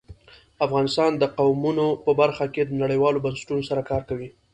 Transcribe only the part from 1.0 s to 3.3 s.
د قومونه په برخه کې نړیوالو